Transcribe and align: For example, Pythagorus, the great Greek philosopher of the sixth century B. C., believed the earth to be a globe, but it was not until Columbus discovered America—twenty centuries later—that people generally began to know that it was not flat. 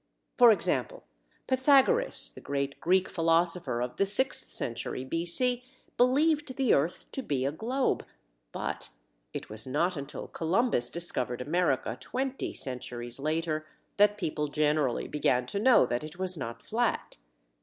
For 0.39 0.49
example, 0.51 1.03
Pythagorus, 1.45 2.29
the 2.29 2.41
great 2.41 2.79
Greek 2.81 3.07
philosopher 3.07 3.83
of 3.83 3.97
the 3.97 4.07
sixth 4.07 4.51
century 4.51 5.03
B. 5.05 5.27
C., 5.27 5.63
believed 5.95 6.55
the 6.55 6.73
earth 6.73 7.05
to 7.11 7.21
be 7.21 7.45
a 7.45 7.51
globe, 7.51 8.07
but 8.51 8.89
it 9.31 9.51
was 9.51 9.67
not 9.67 9.95
until 9.95 10.27
Columbus 10.27 10.89
discovered 10.89 11.39
America—twenty 11.41 12.51
centuries 12.51 13.19
later—that 13.19 14.17
people 14.17 14.47
generally 14.47 15.07
began 15.07 15.45
to 15.45 15.59
know 15.59 15.85
that 15.85 16.03
it 16.03 16.17
was 16.17 16.35
not 16.35 16.63
flat. 16.63 17.17